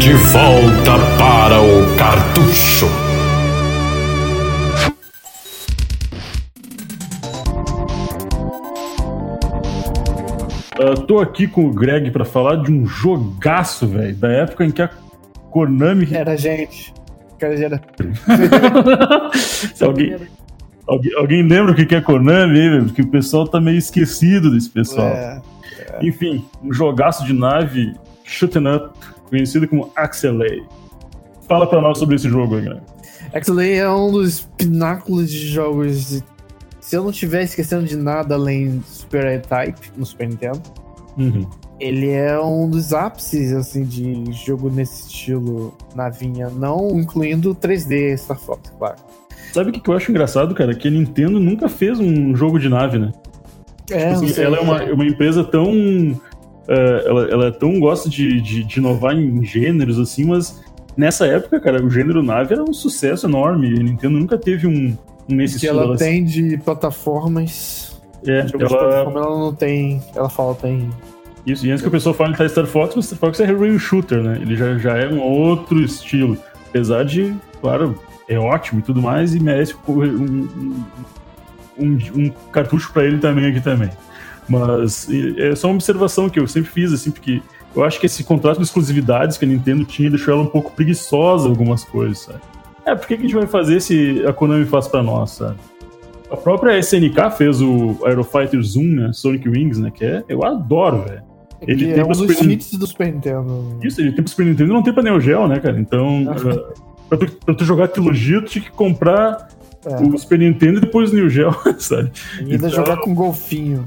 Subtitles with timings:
[0.00, 2.86] De volta para o cartucho.
[10.80, 14.72] Uh, tô aqui com o Greg para falar de um jogaço, velho, da época em
[14.72, 14.90] que a
[15.52, 16.08] Konami.
[16.10, 16.92] Era gente.
[17.38, 17.80] Cara, era...
[19.80, 20.16] alguém,
[20.88, 22.84] alguém, alguém, lembra o que é Konami, velho?
[22.86, 25.06] Porque o pessoal tá meio esquecido desse pessoal.
[25.06, 25.40] É,
[25.88, 25.98] é.
[26.02, 27.94] Enfim, um jogaço de nave
[28.24, 30.62] shooting up, conhecido como Axelay.
[31.48, 32.80] Fala pra nós sobre esse jogo aí, Greg.
[33.34, 36.24] Axelay é um dos pináculos de jogos de
[36.80, 40.60] se eu não estiver esquecendo de nada além do Super A-Type no Super Nintendo,
[41.16, 41.48] uhum.
[41.78, 48.38] ele é um dos ápices assim, de jogo nesse estilo navinha, não incluindo 3D Star
[48.38, 48.96] Fox, claro.
[49.54, 50.74] Sabe o que eu acho engraçado, cara?
[50.74, 53.12] Que a Nintendo nunca fez um jogo de nave, né?
[53.90, 55.70] É, tipo assim, ela é uma, uma empresa tão.
[55.72, 60.62] Uh, ela, ela tão gosta de, de, de inovar em gêneros, assim, mas
[60.96, 63.68] nessa época, cara, o gênero nave era um sucesso enorme.
[63.68, 64.96] A Nintendo nunca teve um,
[65.28, 68.00] nesse que ela tem de plataformas.
[68.26, 68.50] É, ela...
[68.50, 70.00] Plataforma, ela não tem.
[70.14, 70.88] Ela fala tem.
[71.44, 73.78] Isso, e antes que o pessoal fale de Star Fox, o Star Fox é rail
[73.78, 74.38] shooter, né?
[74.40, 76.38] Ele já, já é um outro estilo.
[76.68, 77.98] Apesar de, claro,
[78.28, 80.84] é ótimo e tudo mais, e merece um, um,
[81.78, 83.90] um, um cartucho para ele também aqui também.
[84.48, 87.40] Mas é só uma observação que eu sempre fiz, assim, porque
[87.74, 90.72] eu acho que esse contrato de exclusividades que a Nintendo tinha deixou ela um pouco
[90.72, 92.40] preguiçosa algumas coisas, sabe?
[92.84, 95.56] É, por que, a gente vai fazer se a Konami faz pra nós, sabe?
[96.30, 99.10] A própria SNK fez o Aerofighter Zoom, né?
[99.12, 99.90] Sonic Wings, né?
[99.90, 101.22] Que é, eu adoro, velho.
[101.66, 102.50] Ele é tem um dos Super...
[102.50, 103.78] hits do Super Nintendo.
[103.82, 105.78] Isso, ele tem pro Super Nintendo e não tem pra Neo Geo, né, cara?
[105.78, 106.74] Então, uh,
[107.08, 109.48] pra, tu, pra tu jogar a trilogia, tu tinha que comprar
[109.84, 109.96] é.
[109.96, 112.12] o Super Nintendo e depois o Neo Geo, sabe?
[112.38, 112.70] E ainda então...
[112.70, 113.84] jogar com golfinho.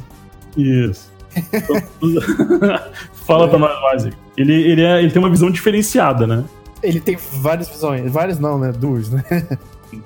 [0.57, 1.11] Isso.
[1.35, 1.81] Então,
[3.25, 3.47] fala é.
[3.49, 4.05] pra nós mais.
[4.37, 6.43] Ele, ele, é, ele tem uma visão diferenciada, né?
[6.81, 8.11] Ele tem várias visões.
[8.11, 8.71] Várias não, né?
[8.71, 9.23] Duas, né?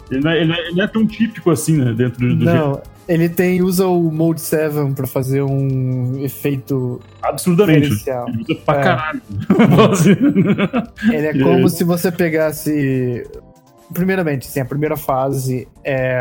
[0.09, 1.93] Ele não, é, ele, é, ele é tão típico assim, né?
[1.93, 7.01] Dentro do, do Não, ele tem, usa o Mode 7 pra fazer um efeito.
[7.21, 7.87] Absurdamente.
[7.87, 8.83] Ele usa pra é.
[8.83, 9.21] caralho.
[11.11, 13.27] ele é como se você pegasse.
[13.93, 16.19] Primeiramente, assim, a primeira fase é.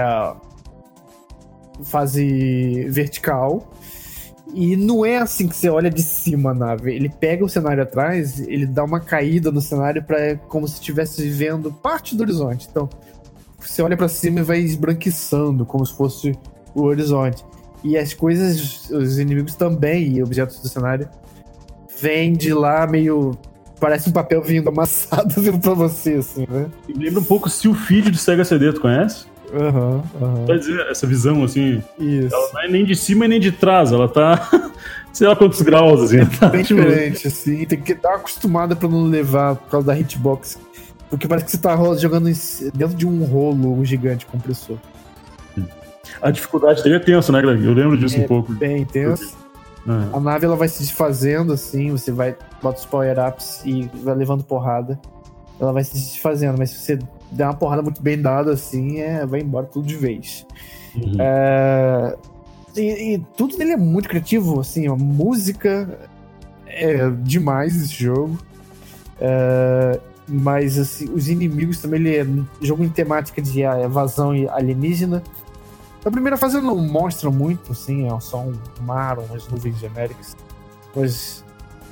[1.84, 3.70] Fase vertical
[4.54, 6.94] e não é assim que você olha de cima a nave.
[6.94, 11.22] Ele pega o cenário atrás, ele dá uma caída no cenário para como se estivesse
[11.22, 12.66] vivendo parte do horizonte.
[12.70, 12.88] Então,
[13.58, 16.38] você olha para cima e vai esbranquiçando, como se fosse
[16.74, 17.44] o horizonte.
[17.84, 21.08] E as coisas, os inimigos também, e objetos do cenário,
[22.00, 23.36] vêm de lá meio.
[23.80, 26.66] Parece um papel vindo amassado vindo pra você, assim, né?
[26.88, 29.26] Lembra um pouco o Feed do Sega CD, tu conhece?
[29.54, 30.46] Aham, uhum, uhum.
[30.46, 31.82] Vai dizer, essa visão, assim.
[31.98, 32.34] Isso.
[32.34, 34.48] Ela não é nem de cima e nem de trás, ela tá.
[35.12, 36.24] sei lá quantos graus, assim.
[36.38, 36.80] Tá, Bem tipo...
[36.80, 37.64] diferente, assim.
[37.64, 40.58] Tem que dar uma acostumada pra não levar por causa da hitbox.
[41.08, 42.30] Porque parece que você tá jogando
[42.74, 44.76] dentro de um rolo um gigante compressor.
[46.20, 47.64] A dificuldade dele é tensa, né, Greg?
[47.64, 48.52] Eu lembro disso é um pouco.
[48.52, 49.36] Bem tenso.
[49.88, 50.16] É.
[50.16, 54.44] A nave ela vai se desfazendo assim, você vai bota os power-ups e vai levando
[54.44, 54.98] porrada.
[55.58, 56.98] Ela vai se desfazendo, mas se você
[57.32, 60.46] der uma porrada muito bem dada, assim, é, vai embora tudo de vez.
[60.94, 61.16] Uhum.
[61.18, 62.16] É,
[62.76, 65.98] e, e, tudo dele é muito criativo, assim, a música
[66.66, 68.38] é demais esse jogo.
[69.20, 69.98] É,
[70.28, 72.26] mas assim, os inimigos também, ele é
[72.64, 75.22] jogo em temática de evasão alienígena.
[76.04, 80.36] A primeira fase não mostra muito, assim, é só um mar, umas nuvens genéricas,
[80.94, 81.44] umas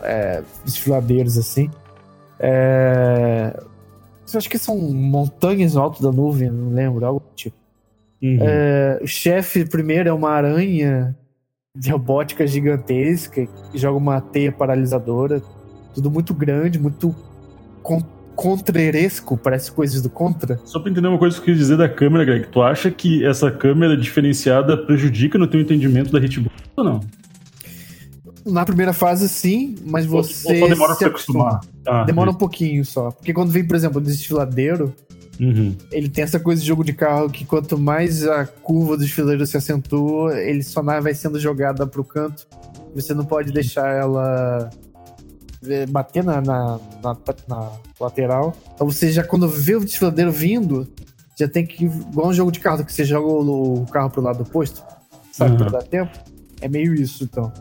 [0.02, 1.70] é, desfiladeiros, assim.
[2.38, 3.58] É,
[4.34, 7.56] acho que são montanhas no alto da nuvem, não lembro, algo tipo.
[8.22, 8.38] Uhum.
[8.40, 11.14] É, o chefe primeiro é uma aranha
[11.74, 15.42] de robótica gigantesca que joga uma teia paralisadora.
[15.94, 17.14] Tudo muito grande, muito
[18.36, 20.60] contreresco, parece coisas do Contra.
[20.64, 23.24] Só pra entender uma coisa que eu quis dizer da câmera, Greg, tu acha que
[23.24, 27.00] essa câmera diferenciada prejudica no teu entendimento da hitbox ou não?
[28.44, 30.60] Na primeira fase, sim, mas você.
[30.60, 31.60] Só demora pra se acostumar.
[31.84, 33.10] Ah, demora um pouquinho só.
[33.10, 34.94] Porque quando vem, por exemplo, o desfiladeiro,
[35.40, 35.74] uhum.
[35.90, 39.44] ele tem essa coisa de jogo de carro que quanto mais a curva do desfiladeiro
[39.46, 42.46] se acentua, ele só vai sendo jogada pro canto.
[42.94, 44.70] Você não pode deixar ela
[45.88, 47.16] bater na, na, na,
[47.48, 48.54] na lateral.
[48.74, 50.88] Então você já, quando vê o desfiladeiro vindo,
[51.38, 51.84] já tem que.
[51.84, 54.82] Igual um jogo de carro, que você joga o, o carro pro lado oposto,
[55.32, 55.52] sabe?
[55.52, 55.58] Uhum.
[55.58, 57.52] Pra dar tempo É meio isso, então.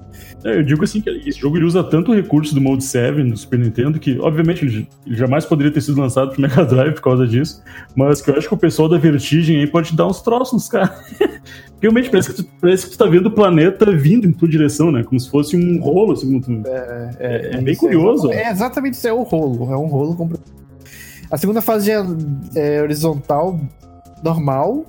[0.43, 3.23] É, eu digo assim que esse jogo ele usa tanto o recurso do Mode 7
[3.23, 6.93] do Super Nintendo que, obviamente, ele, ele jamais poderia ter sido lançado pro Mega Drive
[6.93, 7.61] por causa disso,
[7.95, 10.69] mas que eu acho que o pessoal da Vertigem aí pode dar uns troços nos
[10.69, 10.91] caras.
[11.81, 14.91] Realmente parece que, tu, parece que tu tá vendo o planeta vindo em tua direção,
[14.91, 15.03] né?
[15.03, 16.39] Como se fosse um rolo, assim.
[16.39, 16.63] Tu...
[16.65, 18.31] É, é, é, bem curioso.
[18.31, 19.71] É, exatamente isso, é o rolo.
[19.71, 20.15] É um rolo.
[20.15, 20.29] Com...
[21.29, 22.01] A segunda fase é,
[22.55, 23.59] é horizontal,
[24.23, 24.85] normal,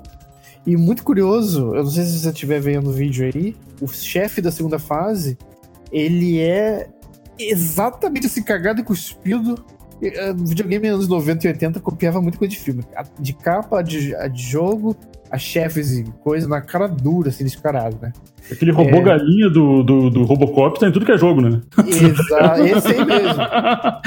[0.66, 4.40] e muito curioso, eu não sei se você estiver vendo o vídeo aí, o chefe
[4.40, 5.36] da segunda fase,
[5.92, 6.88] ele é
[7.38, 9.64] exatamente esse cagado e cuspido.
[10.02, 12.84] Eh, videogame anos 90 e 80 copiava muito coisa de filme.
[13.18, 14.96] De capa, de, de jogo,
[15.30, 18.12] a chefes e coisa na cara dura, assim, descarado, né?
[18.50, 19.02] Aquele robô é...
[19.02, 21.60] galinha do, do, do, Robocop tá em tudo que é jogo, né?
[21.86, 23.42] Exato, esse aí mesmo.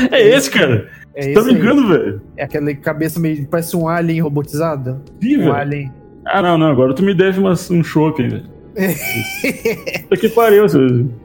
[0.12, 0.90] É esse, cara.
[1.14, 2.22] É Você tá brincando, velho?
[2.38, 3.46] É aquela cabeça meio.
[3.48, 5.02] Parece um alien robotizado.
[5.22, 5.54] Sim, um velho.
[5.54, 5.94] alien.
[6.26, 6.68] Ah, não, não.
[6.68, 8.59] Agora tu me deve umas, um chopp, velho.
[10.04, 10.66] Puta que pariu,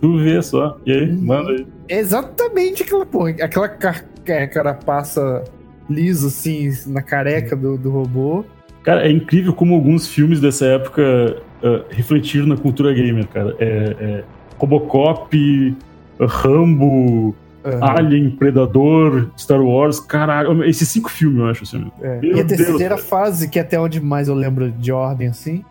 [0.00, 0.78] tu vê só.
[0.84, 1.66] E aí, manda aí.
[1.88, 4.04] Exatamente aquela porra, aquela car
[4.52, 5.44] carapaça
[5.88, 8.44] lisa, assim, na careca do, do robô.
[8.82, 13.56] Cara, é incrível como alguns filmes dessa época uh, refletiram na cultura gamer, cara.
[13.58, 14.24] É, é
[14.58, 15.76] Robocop,
[16.20, 17.34] Rambo,
[17.64, 17.84] uhum.
[17.84, 20.64] Alien, Predador, Star Wars, caralho.
[20.64, 21.90] Esses cinco filmes, eu acho, assim.
[22.00, 22.20] É.
[22.22, 25.64] E a terceira Deus, fase, que é até onde mais eu lembro de ordem, assim,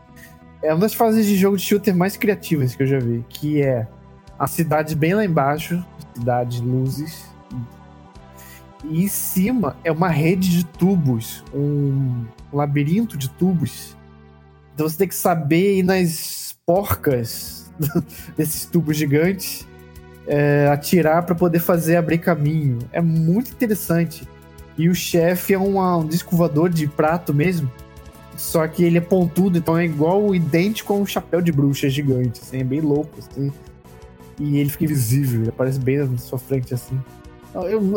[0.63, 3.61] é uma das fases de jogo de shooter mais criativas que eu já vi, que
[3.61, 3.85] é
[4.39, 7.25] a cidade bem lá embaixo, cidade luzes,
[8.85, 13.95] e em cima é uma rede de tubos, um labirinto de tubos.
[14.73, 17.71] Então você tem que saber ir nas porcas
[18.35, 19.67] desses tubos gigantes,
[20.25, 22.79] é, atirar para poder fazer abrir caminho.
[22.91, 24.27] É muito interessante.
[24.77, 26.35] E o chefe é uma, um disco
[26.69, 27.69] de prato mesmo.
[28.37, 32.41] Só que ele é pontudo, então é igual, idêntico a um chapéu de bruxa gigante,
[32.41, 33.51] assim, é bem louco, assim.
[34.39, 36.99] E ele fica invisível, ele aparece bem na sua frente, assim.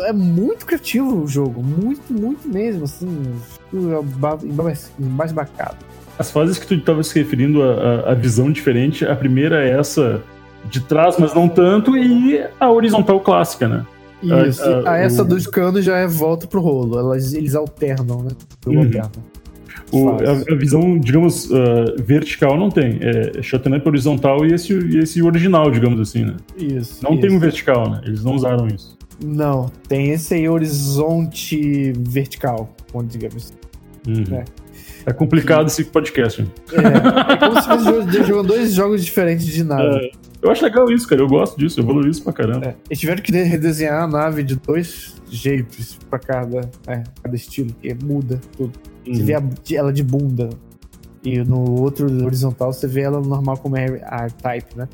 [0.04, 3.08] É muito criativo o jogo, muito, muito mesmo, assim.
[4.98, 5.78] Mais bacana.
[6.18, 10.22] As fases que tu estava se referindo a, a, visão diferente, a primeira é essa
[10.66, 13.86] de trás, mas não tanto, e a horizontal clássica, né?
[14.22, 15.24] Isso, a, a, a essa o...
[15.24, 18.30] dos canos já é volta pro rolo, elas, eles alternam, né?
[18.66, 18.90] Uhum.
[19.92, 22.98] O, a, a, visão, digamos, uh, vertical não tem.
[23.00, 26.36] É, é shot up horizontal e esse, e esse original, digamos assim, né?
[26.56, 27.02] Isso.
[27.02, 27.20] Não isso.
[27.20, 28.00] tem um vertical, né?
[28.04, 28.96] Eles não usaram isso.
[29.24, 32.74] Não, tem esse aí horizonte vertical,
[33.06, 33.54] digamos.
[34.06, 34.36] Uhum.
[34.36, 34.44] É.
[35.06, 35.12] é.
[35.12, 36.46] complicado esse podcast.
[36.72, 40.06] É, é como se fosse jogando dois jogos diferentes de nave.
[40.06, 40.26] É.
[40.42, 41.22] Eu acho legal isso, cara.
[41.22, 42.66] Eu gosto disso, eu valorizo isso pra caramba.
[42.66, 42.76] É.
[42.88, 47.92] Eles tiveram que redesenhar a nave de dois jeitos pra cada, é, cada estilo, que
[47.94, 48.78] muda tudo.
[49.06, 49.14] Uhum.
[49.14, 49.42] Você vê a,
[49.72, 50.50] ela de bunda.
[51.24, 54.88] E no outro horizontal você vê ela normal como é a type, né?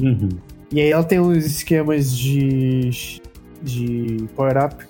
[0.00, 0.28] Uhum.
[0.72, 3.20] E aí ela tem uns esquemas de,
[3.62, 4.84] de power-up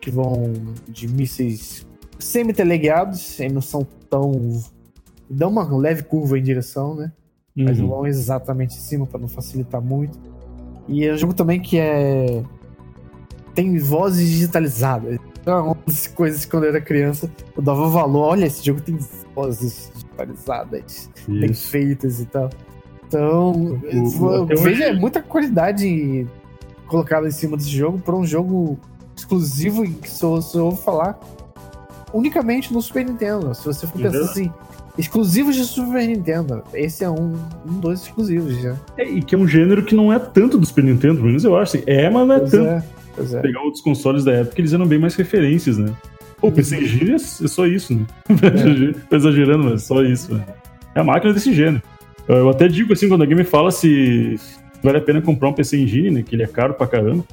[0.00, 0.52] que vão
[0.86, 1.86] de mísseis
[2.18, 4.32] semi-teleguiados, e não são tão.
[5.30, 7.12] dão uma leve curva em direção, né?
[7.58, 7.64] uhum.
[7.64, 10.18] mas não vão exatamente em cima para não facilitar muito.
[10.86, 12.42] E é um jogo também que é
[13.54, 15.18] tem vozes digitalizadas.
[15.48, 18.32] Então, as coisas quando eu era criança, eu dava valor.
[18.32, 18.98] Olha, esse jogo tem
[19.34, 21.30] vozes digitalizadas, Isso.
[21.30, 22.50] bem feitas e tal.
[23.06, 23.80] Então,
[24.62, 26.26] veja é muita qualidade
[26.86, 28.78] colocada em cima desse jogo para um jogo
[29.16, 31.18] exclusivo que só, só falar
[32.12, 33.54] unicamente no Super Nintendo.
[33.54, 34.52] Se você for pensar assim,
[34.98, 36.62] exclusivos de Super Nintendo.
[36.74, 38.76] Esse é um, um dos exclusivos já.
[38.98, 41.44] É, e que é um gênero que não é tanto do Super Nintendo, pelo menos
[41.44, 41.78] eu acho.
[41.78, 41.84] Assim.
[41.86, 42.68] É, mas não é pois tanto.
[42.68, 42.84] É,
[43.18, 43.40] pois é.
[43.42, 45.92] Pegar outros consoles da época, eles eram bem mais referências, né?
[46.40, 48.06] O PC Engine é, é só isso, né?
[48.30, 49.00] É.
[49.10, 50.34] Tô exagerando, mas é só isso.
[50.34, 50.44] Né?
[50.94, 51.82] É a máquina desse gênero.
[52.28, 54.38] Eu até digo assim, quando alguém me fala se
[54.82, 56.22] vale a pena comprar um PC Engine, né?
[56.22, 57.24] Que ele é caro pra caramba.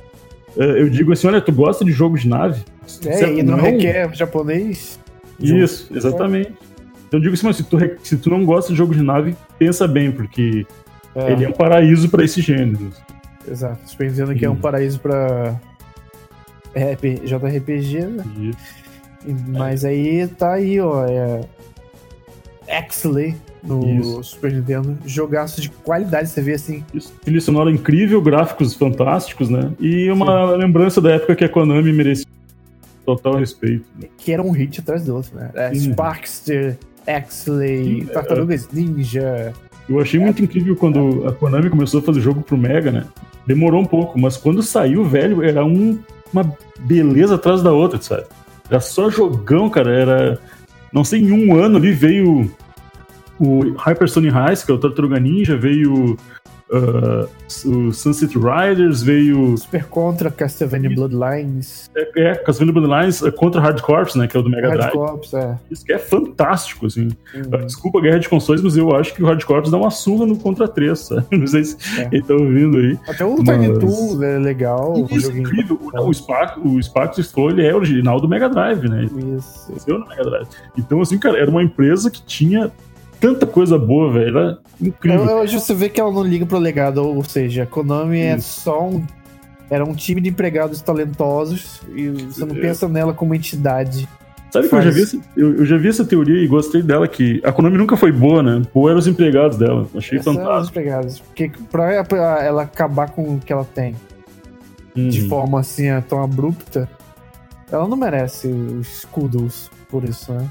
[0.58, 2.64] É, eu digo assim, olha, tu gosta de jogo de nave?
[3.06, 5.00] É, e não, não requer japonês.
[5.40, 6.54] Isso, exatamente.
[7.08, 9.36] Então eu digo assim, mas se tu, se tu não gosta de jogo de nave,
[9.60, 10.66] pensa bem, porque
[11.14, 11.32] é.
[11.32, 12.92] ele é um paraíso para esse gênero.
[13.50, 13.90] Exato.
[13.90, 15.60] Super Nintendo que é um paraíso para
[16.76, 18.24] JRPG, né?
[19.48, 19.90] Mas é.
[19.90, 21.06] aí tá aí, ó.
[21.06, 21.42] É...
[22.68, 24.24] Exley no Isso.
[24.24, 24.98] Super Nintendo.
[25.06, 26.84] Jogaço de qualidade, você vê assim.
[26.94, 27.14] Isso.
[27.24, 29.72] Trilha sonora incrível, gráficos fantásticos, né?
[29.80, 30.58] E uma Sim.
[30.58, 32.26] lembrança da época que a Konami merecia
[33.06, 33.86] total respeito.
[34.00, 34.08] Né?
[34.18, 35.52] Que era um hit atrás do outro, né?
[35.54, 36.78] É, Sparkster,
[37.08, 38.14] Exley, é.
[38.14, 39.54] Tartarugas Ninja.
[39.88, 43.06] Eu achei muito incrível quando a Konami começou a fazer jogo pro Mega, né?
[43.46, 46.00] Demorou um pouco, mas quando saiu, velho, era um,
[46.34, 48.26] uma beleza atrás da outra, sabe?
[48.70, 49.92] Era só jogão, cara.
[49.92, 50.40] Era.
[50.92, 52.52] Não sei, em um ano ali veio
[53.40, 56.18] o Hyper Sonic Heist, que é o Tartaruga Ninja, veio
[56.70, 57.30] uh,
[57.66, 59.58] o Sunset Riders, veio.
[59.58, 61.90] Super Contra, Castlevania Bloodlines.
[61.96, 64.28] É, é Castlevania Bloodlines é contra Hard Corps, né?
[64.28, 64.82] Que é o do Mega Drive.
[64.82, 65.58] Hard Corps, é.
[65.70, 67.10] Isso que é fantástico, assim.
[67.34, 67.66] Uhum.
[67.66, 70.26] Desculpa a guerra de consoles, mas eu acho que o Hard Corps dá uma surra
[70.26, 71.26] no Contra 3, sabe?
[71.38, 72.08] Não sei se é.
[72.08, 73.00] eles estão ouvindo aí.
[73.08, 73.60] Até o mas...
[73.60, 75.08] Tiny Toon é legal.
[75.12, 75.80] Isso, incrível.
[75.82, 77.18] O, o Spark, o Spark
[77.50, 79.06] ele é original do Mega Drive, né?
[79.06, 79.72] Isso.
[79.72, 80.48] Nasceu no Mega Drive.
[80.78, 82.72] Então, assim, cara, era uma empresa que tinha
[83.20, 84.38] tanta coisa boa, velho.
[84.38, 85.38] Era incrível.
[85.38, 88.88] Hoje você vê que ela não liga pro legado, ou seja, a Konami é só
[88.88, 89.04] um.
[89.70, 92.60] Era um time de empregados talentosos e você não é.
[92.60, 94.08] pensa nela como entidade.
[94.52, 97.08] Sabe que eu já, vi essa, eu, eu, já vi essa teoria e gostei dela,
[97.08, 98.62] que a Konami nunca foi boa, né?
[98.74, 99.88] Boa eram os empregados dela.
[99.96, 100.62] Achei Essa fantástico.
[100.62, 101.20] os empregados.
[101.20, 103.96] Porque pra, pra, ela acabar com o que ela tem
[104.96, 105.10] uhum.
[105.10, 106.90] de forma assim tão abrupta,
[107.72, 110.48] ela não merece os escudos por isso, né?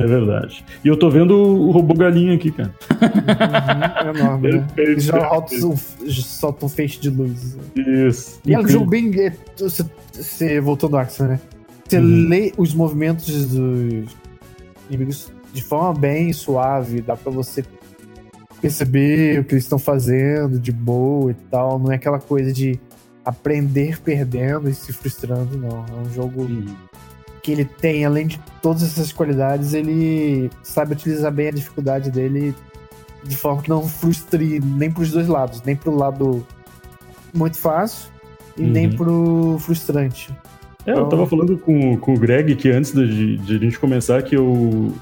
[0.00, 0.64] É verdade.
[0.84, 2.74] E eu tô vendo o robô galinha aqui, cara.
[2.90, 4.66] Uhum, é enorme, né?
[4.96, 7.56] Já soltam um feixe de luz.
[7.76, 8.40] Isso.
[8.44, 9.12] E é um jogo bem.
[9.20, 11.40] É, você, você voltou no Axel, né?
[11.88, 12.28] Você uhum.
[12.28, 14.16] lê os movimentos dos
[14.88, 17.64] inimigos de forma bem suave, dá pra você
[18.60, 21.78] perceber o que eles estão fazendo de boa e tal.
[21.78, 22.80] Não é aquela coisa de
[23.24, 25.84] aprender perdendo e se frustrando, não.
[25.88, 26.42] É um jogo.
[26.42, 26.74] Uhum
[27.44, 32.54] que ele tem, além de todas essas qualidades, ele sabe utilizar bem a dificuldade dele
[33.22, 36.44] de forma que não frustre nem pros dois lados, nem pro lado
[37.34, 38.10] muito fácil
[38.56, 38.70] e uhum.
[38.70, 40.32] nem pro frustrante.
[40.86, 41.04] É, então...
[41.04, 44.34] eu tava falando com, com o Greg que antes de, de a gente começar que
[44.34, 44.94] eu.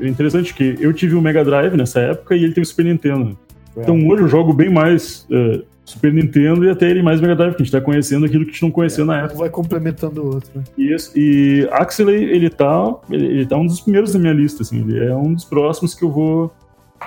[0.00, 2.86] É interessante que eu tive o Mega Drive nessa época e ele teve o Super
[2.86, 3.38] Nintendo.
[3.76, 3.82] É.
[3.82, 7.54] Então hoje eu jogo bem mais uh, Super Nintendo e até ele mais Mega Drive,
[7.54, 9.38] que a gente tá conhecendo aquilo que a gente não conhecia é, na época.
[9.38, 10.50] vai complementando o outro.
[10.54, 10.64] Né?
[10.78, 14.80] Isso, e Axley, ele tá, ele, ele tá um dos primeiros da minha lista, assim,
[14.80, 16.54] ele é um dos próximos que eu vou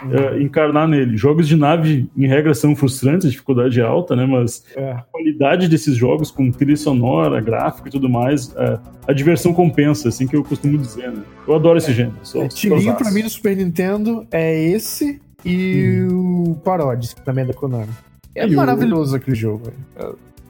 [0.04, 0.14] uhum.
[0.14, 1.18] é, encarnar nele.
[1.18, 4.92] Jogos de nave, em regra, são frustrantes, a dificuldade é alta, né, mas é.
[4.92, 10.10] a qualidade desses jogos com trilha sonora, gráfico e tudo mais, é, a diversão compensa,
[10.10, 11.24] assim que eu costumo dizer, né.
[11.48, 12.16] Eu adoro esse gênero.
[12.22, 16.52] Sou, é, tirinho pra mim no Super Nintendo é esse e uhum.
[16.52, 17.90] o Parodies, que também é da Konami.
[18.38, 19.18] É e maravilhoso o...
[19.18, 19.72] aquele jogo.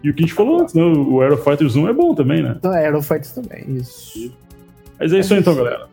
[0.03, 0.83] E o que a gente falou antes, né?
[0.83, 2.55] O Aero Fighters 1 é bom também, né?
[2.57, 4.31] Então, Aero Fighters também, isso.
[4.99, 5.87] Mas é isso aí então, galera.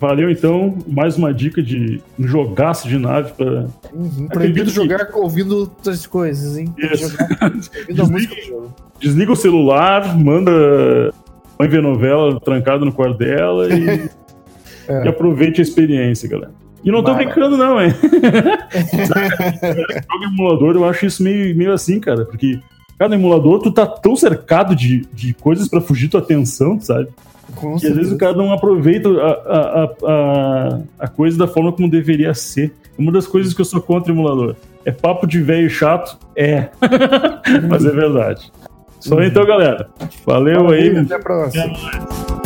[0.00, 3.68] Valeu então, mais uma dica de um jogaço de nave para.
[3.92, 4.74] Uhum, proibido que...
[4.74, 6.74] jogar ouvindo outras coisas, hein?
[6.76, 7.10] Isso.
[7.10, 7.50] Jogar,
[8.10, 8.36] desliga,
[8.98, 11.12] desliga o celular, manda
[11.56, 14.10] mãe ver novela trancada no quarto dela e,
[14.90, 15.04] é.
[15.04, 16.61] e aproveite a experiência, galera.
[16.84, 17.90] E não tô brincando, não, hein?
[20.10, 22.58] Jogo emulador, eu acho isso meio, meio assim, cara, porque
[22.98, 27.08] cada emulador tu tá tão cercado de, de coisas para fugir tua atenção, sabe?
[27.54, 31.72] Com e às vezes o cara não aproveita a, a, a, a coisa da forma
[31.72, 32.74] como deveria ser.
[32.98, 36.18] Uma das coisas que eu sou contra emulador é papo de velho chato?
[36.36, 36.68] É.
[37.68, 38.52] Mas é verdade.
[39.00, 39.22] Só uhum.
[39.22, 39.88] então, galera.
[40.24, 40.96] Valeu, Valeu aí.
[40.96, 41.64] Até a próxima.
[41.64, 42.41] Até mais.